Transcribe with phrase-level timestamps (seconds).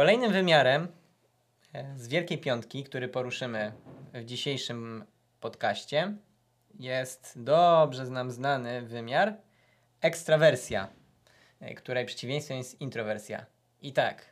[0.00, 0.88] Kolejnym wymiarem
[1.72, 3.72] e, z Wielkiej Piątki, który poruszymy
[4.14, 5.04] w dzisiejszym
[5.40, 6.14] podcaście,
[6.78, 9.34] jest dobrze nam znany wymiar
[10.00, 10.88] ekstrawersja,
[11.60, 13.46] e, której przeciwieństwem jest introwersja.
[13.82, 14.24] I tak,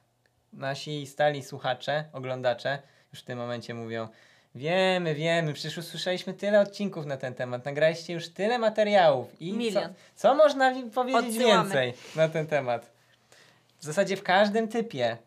[0.52, 2.82] nasi stali słuchacze, oglądacze
[3.12, 4.08] już w tym momencie mówią,
[4.54, 9.40] Wiemy, wiemy, przecież usłyszeliśmy tyle odcinków na ten temat, nagraliście już tyle materiałów.
[9.40, 9.94] I Milion.
[10.14, 11.62] Co, co można wi- powiedzieć Odsyłamy.
[11.64, 12.90] więcej na ten temat?
[13.78, 15.18] W zasadzie w każdym typie,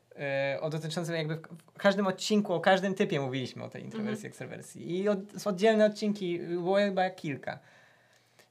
[0.61, 4.99] o dotyczącym jakby w, każdym odcinku, o każdym typie mówiliśmy o tej introwersji, ekstrawersji.
[4.99, 7.59] I od, są oddzielne odcinki, było chyba kilka.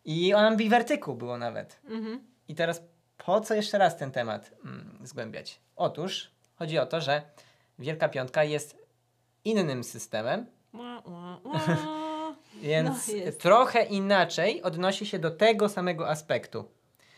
[0.05, 1.81] I o ambiwertyku było nawet.
[1.89, 2.21] Mhm.
[2.49, 2.83] I teraz
[3.19, 5.61] po co jeszcze raz ten temat mm, zgłębiać?
[5.77, 7.23] Otóż chodzi o to, że
[7.79, 8.77] Wielka Piątka jest
[9.45, 11.61] innym systemem, Ła, ła, ła.
[12.63, 16.65] więc No, trochę inaczej odnosi się do tego samego aspektu.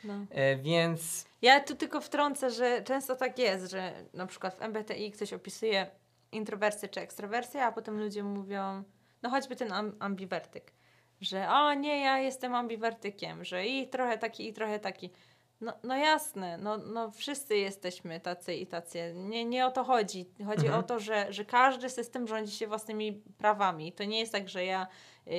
[0.05, 0.15] No.
[0.30, 5.11] E, więc Ja tu tylko wtrącę, że często tak jest, że na przykład w MBTI
[5.11, 5.87] ktoś opisuje
[6.33, 8.83] introwersję czy ekstrawersję, a potem ludzie mówią,
[9.22, 10.72] no choćby ten am- ambiwertyk,
[11.20, 15.11] że o nie, ja jestem ambiwertykiem, że i trochę taki, i trochę taki.
[15.61, 19.12] No, no jasne, no, no wszyscy jesteśmy tacy i tacy.
[19.16, 20.27] Nie, nie o to chodzi.
[20.47, 20.81] Chodzi Mhm.
[20.81, 23.92] o to, że, że każdy system rządzi się własnymi prawami.
[23.92, 24.87] To nie jest tak, że ja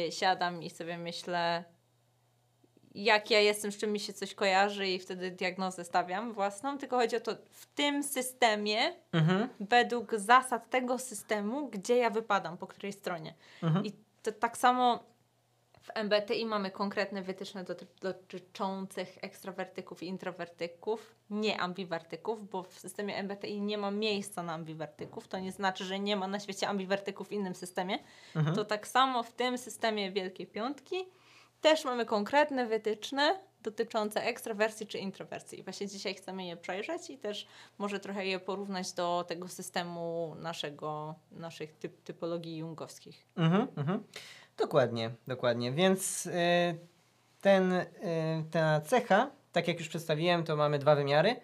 [0.08, 1.64] y, siadam i sobie myślę,
[2.96, 6.98] jak ja jestem, z czym mi się coś kojarzy i wtedy diagnozę stawiam własną, tylko
[6.98, 12.68] chodzi o to w tym systemie, mhm, według zasad tego systemu, gdzie ja wypadam, po
[12.68, 13.34] której stronie.
[13.64, 13.86] mhm.
[13.86, 13.92] I
[14.24, 15.04] to tak samo
[15.82, 23.18] w MBTI mamy konkretne wytyczne doty- dotyczących ekstrawertyków i introwertyków, nie ambiwertyków, bo w systemie
[23.18, 25.28] MBTI nie ma miejsca na ambiwertyków.
[25.28, 28.00] To nie znaczy, że nie ma na świecie ambiwertyków w innym systemie.
[28.36, 28.56] Mhm.
[28.56, 31.06] To tak samo w tym systemie Wielkiej Piątki
[31.64, 35.60] też mamy konkretne wytyczne dotyczące ekstrawersji czy introwersji.
[35.60, 37.48] I właśnie dzisiaj chcemy je przejrzeć i też
[37.78, 43.26] może trochę je porównać do tego systemu naszego, naszych typ, typologii jungowskich.
[43.36, 44.04] Mhm, mhm.
[44.58, 45.72] Dokładnie, dokładnie.
[45.72, 46.32] Więc y,
[47.42, 47.86] ten, y,
[48.52, 51.36] ta cecha, tak jak już przedstawiłem, to mamy dwa wymiary.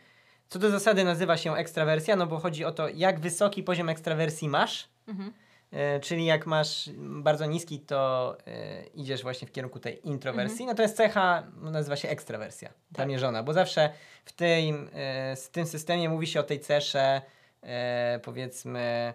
[0.50, 4.50] Co do zasady nazywa się ekstrawersja, no bo chodzi o to, jak wysoki poziom ekstrawersji
[4.50, 4.90] masz.
[5.08, 5.34] Mhm.
[5.72, 10.66] E, czyli jak masz bardzo niski, to e, idziesz właśnie w kierunku tej introwersji.
[10.76, 13.90] To jest cecha, no, nazywa się ekstrawersja, zamierzona, bo zawsze
[14.26, 17.22] w tym, e, z tym systemie mówi się o tej cesze,
[17.62, 19.14] e, powiedzmy,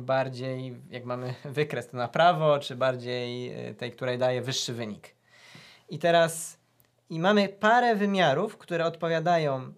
[0.00, 5.14] bardziej, jak mamy wykres to na prawo, czy bardziej e, tej, której daje wyższy wynik.
[5.88, 6.58] I teraz
[7.10, 9.72] i mamy parę wymiarów, które odpowiadają mm,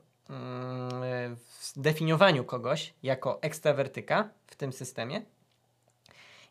[1.02, 5.22] e, w definiowaniu kogoś jako ekstrawertyka w tym systemie.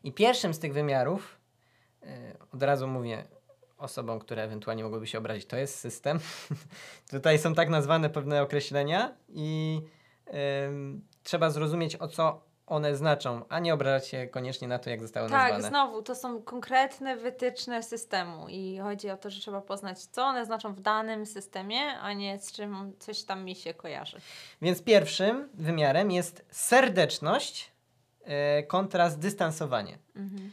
[0.04, 1.38] I pierwszym z tych wymiarów,
[2.02, 2.08] yy,
[2.54, 3.24] od razu mówię
[3.78, 6.20] osobom, które ewentualnie mogłyby się obrazić, to jest system.
[7.10, 9.80] Tutaj są tak nazwane pewne określenia i
[11.22, 15.28] trzeba zrozumieć, o co one znaczą, a nie obrażać się koniecznie na to, jak zostały
[15.30, 15.68] Tak, nazwane.
[15.68, 20.46] znowu, to są konkretne wytyczne systemu i chodzi o to, że trzeba poznać, co one
[20.46, 24.20] znaczą w danym systemie, a nie z czym coś tam mi się kojarzy.
[24.62, 27.69] Więc pierwszym wymiarem jest serdeczność
[28.66, 29.98] kontra zdystansowanie.
[30.16, 30.50] Mhm.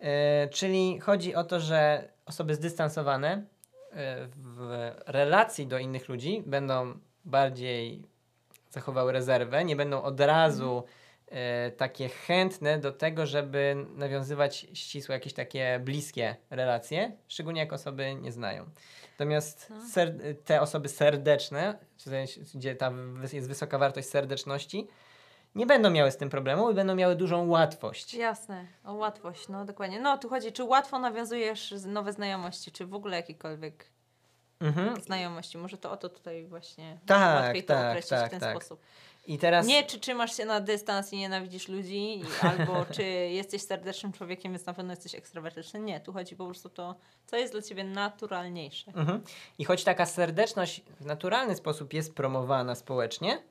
[0.00, 3.42] E, czyli chodzi o to, że osoby zdystansowane e,
[4.36, 8.04] w relacji do innych ludzi będą bardziej
[8.70, 10.84] zachowały rezerwę, nie będą od razu
[11.28, 18.14] e, takie chętne do tego, żeby nawiązywać ścisłe, jakieś takie bliskie relacje, szczególnie jak osoby
[18.14, 18.64] nie znają.
[19.12, 19.76] Natomiast No.
[20.44, 21.78] te osoby serdeczne,
[22.54, 22.92] gdzie ta
[23.32, 24.88] jest wysoka wartość serdeczności,
[25.58, 28.14] nie będą miały z tym problemu i będą miały dużą łatwość.
[28.14, 30.00] Jasne, o łatwość, no dokładnie.
[30.00, 33.84] No tu chodzi, czy łatwo nawiązujesz nowe znajomości, czy w ogóle jakiekolwiek
[34.60, 35.00] Mhm.
[35.00, 35.58] znajomości.
[35.58, 38.56] Może to o to tutaj właśnie Tak, łatwiej to tak, określić tak, w ten tak.
[38.56, 38.80] sposób.
[39.26, 39.66] I teraz.
[39.66, 44.52] Nie, czy trzymasz się na dystans i nienawidzisz ludzi, i, albo czy jesteś serdecznym człowiekiem,
[44.52, 45.80] więc na pewno jesteś ekstrawertyczny.
[45.80, 46.94] Nie, tu chodzi po prostu o to,
[47.26, 48.92] co jest dla ciebie naturalniejsze.
[48.96, 49.22] Mhm.
[49.58, 53.42] I choć taka serdeczność w naturalny sposób jest promowana społecznie,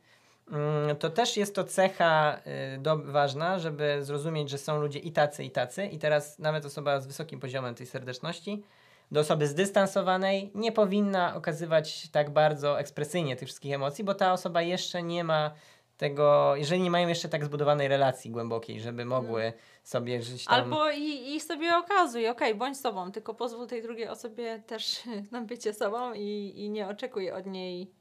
[0.99, 2.39] to też jest to cecha
[2.75, 5.85] y, do, ważna, żeby zrozumieć, że są ludzie i tacy, i tacy.
[5.85, 8.63] I teraz nawet osoba z wysokim poziomem tej serdeczności
[9.11, 14.61] do osoby zdystansowanej nie powinna okazywać tak bardzo ekspresyjnie tych wszystkich emocji, bo ta osoba
[14.61, 15.51] jeszcze nie ma
[15.97, 20.55] tego, jeżeli nie mają jeszcze tak zbudowanej relacji głębokiej, żeby mogły sobie żyć tam...
[20.55, 25.01] Albo i, i sobie okazuj, okej, bądź sobą, tylko pozwól tej drugiej osobie też
[25.31, 27.91] na bycie sobą i, i nie oczekuj od niej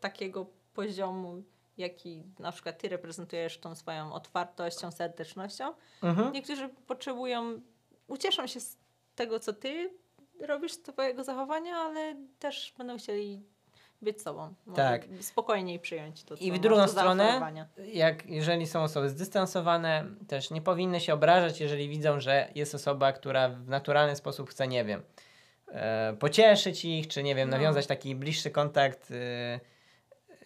[0.00, 1.42] takiego poziomu,
[1.78, 5.74] jaki na przykład ty reprezentujesz tą swoją otwartością, serdecznością.
[6.02, 6.32] Mhm.
[6.32, 7.60] Niektórzy potrzebują,
[8.06, 8.76] ucieszą się z
[9.14, 9.90] tego, co ty
[10.40, 13.42] robisz, z twojego zachowania, ale też będą chcieli
[14.02, 14.54] być sobą.
[14.74, 15.02] Tak.
[15.20, 17.52] Spokojniej przyjąć to, I w drugą stronę,
[17.92, 23.12] jak jeżeli są osoby zdystansowane, też nie powinny się obrażać, jeżeli widzą, że jest osoba,
[23.12, 25.02] która w naturalny sposób chce, nie wiem,
[25.68, 27.56] e, pocieszyć ich, czy nie wiem, No.
[27.56, 29.60] nawiązać taki bliższy kontakt e,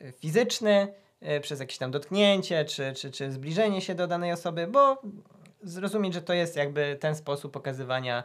[0.01, 0.95] e, fizyczny
[1.41, 5.03] przez jakieś tam dotknięcie, czy, czy, czy zbliżenie się do danej osoby, bo
[5.63, 8.25] zrozumieć, że to jest jakby ten sposób pokazywania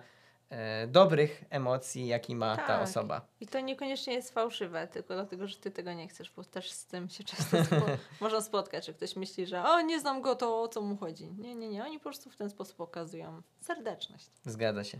[0.49, 2.83] e, dobrych emocji, jaki ma ta Tak.
[2.83, 3.27] osoba.
[3.41, 6.85] I to niekoniecznie jest fałszywe, tylko dlatego, że ty tego nie chcesz, bo też z
[6.85, 7.85] tym się często spo
[8.21, 11.31] można spotkać, że ktoś myśli, że o, nie znam go, to o co mu chodzi.
[11.31, 14.29] Nie, nie, nie, oni po prostu w ten sposób okazują serdeczność.
[14.45, 14.99] Zgadza się.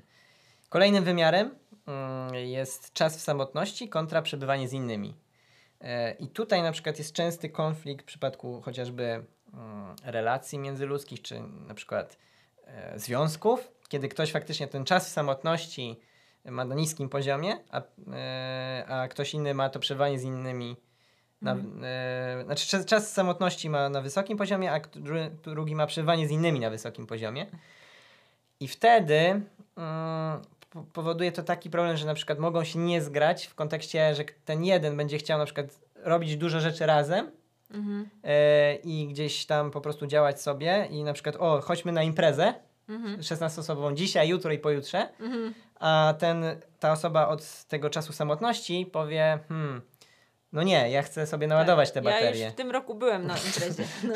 [0.69, 1.55] Kolejnym wymiarem
[1.87, 5.15] mm, jest czas w samotności kontra przebywanie z innymi.
[5.83, 11.41] E, I tutaj na przykład jest częsty konflikt w przypadku chociażby mm, relacji międzyludzkich, czy
[11.67, 12.17] na przykład
[12.65, 15.99] e, związków, kiedy ktoś faktycznie ten czas w samotności
[16.45, 17.81] ma na niskim poziomie, a,
[18.13, 20.75] e, a ktoś inny ma to przebywanie z innymi.
[21.41, 26.27] Na, e, znaczy czas, czas samotności ma na wysokim poziomie, a dru- drugi ma przebywanie
[26.27, 27.45] z innymi na wysokim poziomie.
[28.59, 29.41] I wtedy
[29.77, 30.41] mm,
[30.93, 34.63] powoduje to taki problem, że na przykład mogą się nie zgrać w kontekście, że ten
[34.65, 37.31] jeden będzie chciał na przykład robić dużo rzeczy razem
[37.71, 38.09] Mhm.
[38.23, 42.53] e, i gdzieś tam po prostu działać sobie i na przykład o, chodźmy na imprezę
[42.89, 43.17] Mhm.
[43.21, 45.53] 16-osobową dzisiaj, jutro i pojutrze, Mhm.
[45.79, 46.45] a ten,
[46.79, 49.81] ta osoba od tego czasu samotności powie, hmm,
[50.53, 52.05] no nie, ja chcę sobie naładować te Tak.
[52.13, 52.43] Ja baterie.
[52.45, 53.83] już w tym roku byłem na imprezie.
[54.03, 54.13] No.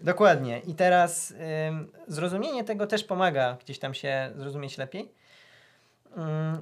[0.00, 0.58] Dokładnie.
[0.66, 1.34] I teraz
[1.68, 5.12] ym, zrozumienie tego też pomaga gdzieś tam się zrozumieć lepiej,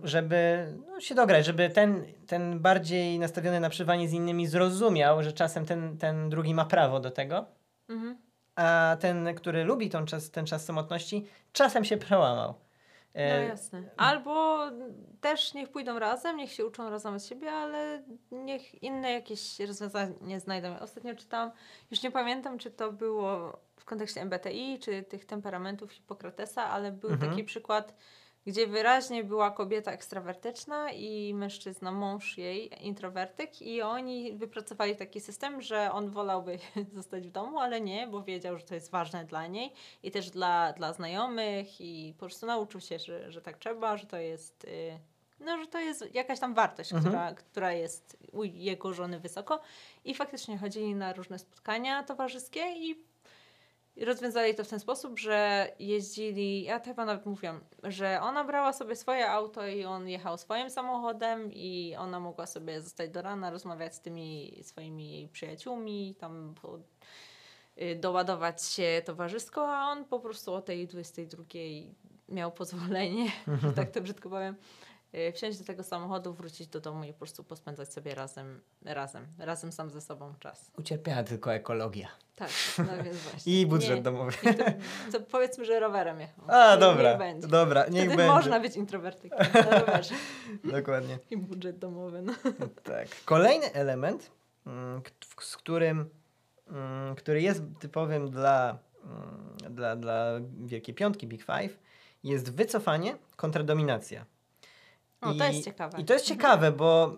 [0.03, 5.33] żeby no, się dograć, żeby ten, ten bardziej nastawiony na przebywanie z innymi zrozumiał, że
[5.33, 7.45] czasem ten, ten drugi ma prawo do tego,
[7.89, 8.17] Mhm.
[8.55, 12.55] a ten, który lubi tą czas, ten czas samotności, czasem się przełamał.
[13.15, 13.83] No E, jasne.
[13.97, 14.59] Albo
[15.21, 20.41] też niech pójdą razem, niech się uczą razem od siebie, ale niech inne jakieś rozwiązanie
[20.41, 20.79] znajdą.
[20.79, 21.51] Ostatnio czytałam,
[21.91, 27.11] już nie pamiętam, czy to było w kontekście MBTI, czy tych temperamentów Hipokratesa, ale był
[27.11, 27.31] Mhm.
[27.31, 27.95] taki przykład,
[28.47, 35.63] gdzie wyraźnie była kobieta ekstrawertyczna i mężczyzna, mąż jej, introwertyk i oni wypracowali taki system,
[35.63, 36.59] że on wolałby
[36.95, 39.73] zostać w domu, ale nie, bo wiedział, że to jest ważne dla niej
[40.03, 44.07] i też dla, dla znajomych i po prostu nauczył się, że, że tak trzeba, że
[44.07, 44.65] to jest...
[44.65, 44.99] y,
[45.41, 47.13] No, że to jest jakaś tam wartość, Mhm.
[47.13, 49.61] która, która jest u jego żony wysoko.
[50.05, 53.05] I faktycznie chodzili na różne spotkania towarzyskie i
[54.05, 58.97] rozwiązali to w ten sposób, że jeździli, ja chyba nawet mówiłam, że ona brała sobie
[58.97, 63.95] swoje auto i on jechał swoim samochodem i ona mogła sobie zostać do rana, rozmawiać
[63.95, 66.79] z tymi swoimi przyjaciółmi, tam po,
[67.83, 71.45] y, doładować się towarzysko, a on po prostu o tej 22
[72.29, 73.33] miał pozwolenie,
[73.77, 74.57] tak to brzydko powiem,
[75.35, 79.73] wsiąść do tego samochodu, wrócić do domu i po prostu pospędzać sobie razem, razem, razem
[79.73, 80.71] sam ze sobą czas.
[80.79, 83.61] Ucierpiała tylko ekologia Tak, no więc właśnie.
[83.61, 84.33] i budżet Nie, domowy.
[84.51, 84.65] i to,
[85.13, 86.45] to powiedzmy, że rowerem jechał.
[86.49, 87.49] A, Niech- dobra, Niech będzie.
[87.49, 88.33] dobra, niech Wtedy będzie.
[88.33, 90.15] można być introwertykiem na rowerze.
[90.77, 91.19] Dokładnie.
[91.31, 92.23] I budżet domowy.
[92.23, 92.33] No.
[92.85, 93.09] Tak.
[93.25, 94.31] Kolejny element,
[94.67, 95.01] mm,
[95.41, 96.11] z którym,
[96.69, 100.33] mm, który jest typowym dla, mm, dla, dla
[100.65, 101.79] Wielkiej Piątki, Big Five,
[102.25, 104.25] jest wycofanie kontra dominacja.
[105.21, 106.01] O, to jest ciekawe.
[106.01, 107.17] I to jest ciekawe, bo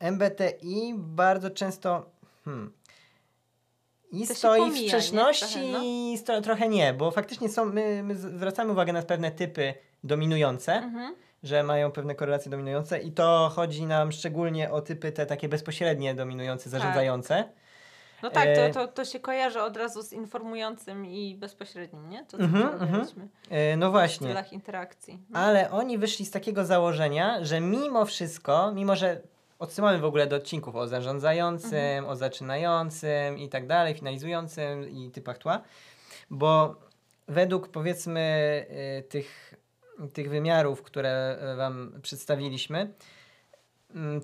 [0.00, 2.10] MBTI bardzo często
[2.44, 2.72] hmm,
[4.12, 4.88] i To stoi pomija, w nie?
[4.88, 5.80] sprzeczności Trochę, no.
[5.84, 10.72] i sto, trochę nie, bo faktycznie są, my, my zwracamy uwagę na pewne typy dominujące,
[10.74, 11.14] Mhm.
[11.42, 16.14] że mają pewne korelacje dominujące i to chodzi nam szczególnie o typy te takie bezpośrednie
[16.14, 17.44] dominujące, zarządzające.
[18.22, 22.24] No tak, E, to, to, to się kojarzy od razu z informującym i bezpośrednim, nie?
[22.24, 23.06] To co Mhm, mm mhm.
[23.50, 24.26] E, no w właśnie.
[24.26, 25.18] stylach interakcji.
[25.30, 25.38] No.
[25.38, 29.20] Ale oni wyszli z takiego założenia, że mimo wszystko, mimo że
[29.58, 32.06] odsyłamy w ogóle do odcinków o zarządzającym, Mhm.
[32.06, 35.60] o zaczynającym i tak dalej, finalizującym i typach tła,
[36.30, 36.74] bo
[37.28, 38.20] według powiedzmy
[38.98, 39.54] y, tych,
[40.12, 42.92] tych wymiarów, które y, Wam przedstawiliśmy,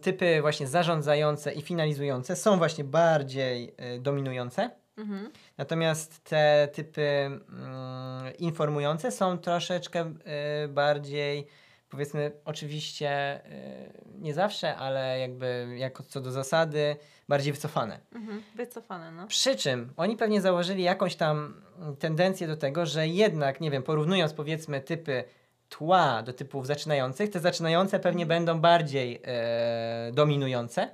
[0.03, 4.71] typy właśnie zarządzające i finalizujące są właśnie bardziej y, dominujące.
[4.97, 5.31] Mhm.
[5.59, 7.41] Natomiast te typy mm,
[8.39, 10.15] informujące są troszeczkę
[10.65, 11.47] y, bardziej,
[11.89, 16.97] powiedzmy, oczywiście y, nie zawsze, ale jakby jako co do zasady,
[17.29, 18.01] bardziej wycofane.
[18.13, 18.43] Mhm.
[18.55, 19.27] Wycofane, no.
[19.27, 23.83] Przy czym oni pewnie założyli jakąś tam mm, tendencję do tego, że jednak, nie wiem,
[23.83, 25.25] porównując powiedzmy typy
[25.69, 28.29] tła do typów zaczynających, te zaczynające pewnie Mhm.
[28.45, 30.89] będą bardziej e, dominujące,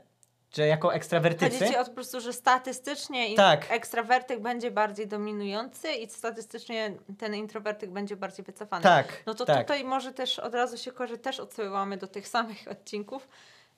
[0.56, 1.58] że jako ekstrawertycy.
[1.58, 3.66] Chodzi ci o to po prostu, że statystycznie Tak.
[3.70, 8.82] ekstrawertyk będzie bardziej dominujący i statystycznie ten introwertyk będzie bardziej wycofany.
[8.82, 9.58] Tak, No to tak.
[9.60, 13.28] tutaj może też od razu się kojarzy, też odsyłamy do tych samych odcinków,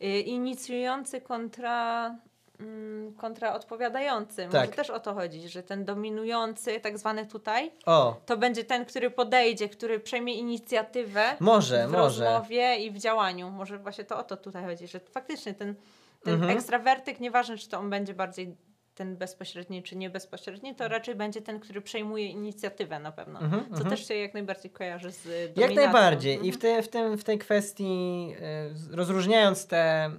[0.03, 2.15] y, inicjujący kontra,
[2.61, 4.47] mm, kontra odpowiadający.
[4.47, 4.77] Może Tak.
[4.77, 9.11] też o to chodzi, że ten dominujący, tak zwany tutaj, O, to będzie ten, który
[9.11, 12.25] podejdzie, który przejmie inicjatywę może, w może.
[12.25, 13.51] rozmowie i w działaniu.
[13.51, 15.75] Może właśnie to o to tutaj chodzi, że faktycznie ten,
[16.23, 16.53] ten Mhm.
[16.59, 18.57] ekstrawertyk, nieważne czy to on będzie bardziej
[18.95, 23.41] ten bezpośredni czy nie bezpośredni, to raczej będzie ten, który przejmuje inicjatywę na pewno.
[23.41, 23.91] Mhm, Co mhm.
[23.91, 25.77] też się jak najbardziej kojarzy z y, Jak dominacją.
[25.83, 26.47] najbardziej.
[26.47, 26.61] I w, Mhm.
[26.77, 28.29] te, w, tym, w tej kwestii,
[28.93, 30.11] y, rozróżniając te,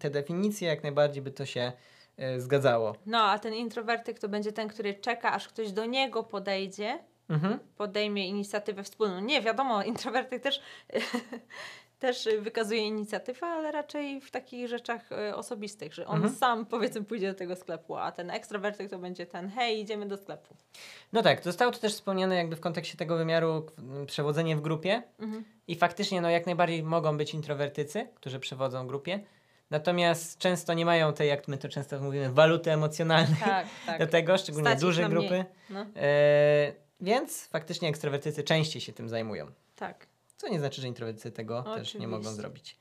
[0.00, 1.72] te definicje, jak najbardziej by to się
[2.36, 2.94] y, zgadzało.
[3.06, 6.98] No, a ten introwertyk to będzie ten, który czeka, aż ktoś do niego podejdzie,
[7.28, 7.58] Mhm.
[7.76, 9.20] podejmie inicjatywę wspólną.
[9.20, 10.60] Nie, wiadomo, introwertyk też,
[11.98, 16.34] też wykazuje inicjatywę, ale raczej w takich rzeczach e, osobistych, że on Mhm.
[16.34, 20.16] sam powiedzmy pójdzie do tego sklepu, a ten ekstrawertyk to będzie ten hej, idziemy do
[20.16, 20.54] sklepu.
[21.12, 23.66] No tak, zostało to też wspomniane jakby w kontekście tego wymiaru
[24.06, 25.44] przewodzenie w grupie Mhm.
[25.66, 29.20] i faktycznie no jak najbardziej mogą być introwertycy, którzy przewodzą grupie,
[29.72, 33.98] natomiast często nie mają tej, jak my to często mówimy, waluty emocjonalnej Tak, tak.
[33.98, 39.46] do tego, szczególnie Stać duże grupy, No, e, więc faktycznie ekstrawertycy częściej się tym zajmują.
[39.76, 40.06] tak.
[40.36, 42.36] Co nie znaczy, że introwertycy tego też nie mogą Oczywiście.
[42.42, 42.76] zrobić.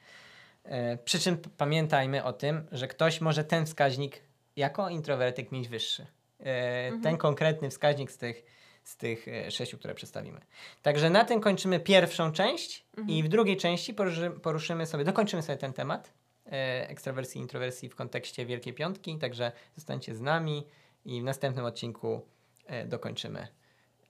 [0.64, 4.22] E, przy czym pamiętajmy o tym, że ktoś może ten wskaźnik
[4.56, 6.08] jako introwertyk mieć wyższy.
[6.40, 7.02] E, Mhm.
[7.04, 8.46] Ten konkretny wskaźnik z tych,
[8.84, 10.42] z tych e, sześciu, które przedstawimy.
[10.82, 13.18] Także na tym kończymy pierwszą część Mhm.
[13.18, 16.14] i w drugiej części poruszy, poruszymy sobie, dokończymy sobie ten temat
[16.52, 19.18] ekstrawersji i introwersji w kontekście Wielkiej Piątki.
[19.18, 20.68] Także zostańcie z nami
[21.06, 22.22] i w następnym odcinku
[22.66, 23.48] e, dokończymy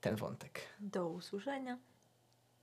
[0.02, 0.62] ten wątek.
[0.80, 1.78] Do usłyszenia.